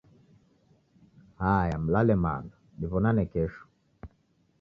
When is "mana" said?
2.23-2.53